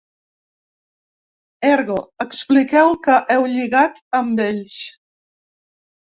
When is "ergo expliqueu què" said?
1.71-3.17